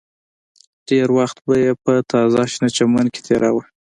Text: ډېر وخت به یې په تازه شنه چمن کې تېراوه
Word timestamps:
ډېر 0.87 1.07
وخت 1.17 1.37
به 1.45 1.55
یې 1.63 1.71
په 1.83 1.93
تازه 2.11 2.43
شنه 2.51 2.69
چمن 2.77 3.05
کې 3.13 3.21
تېراوه 3.27 3.63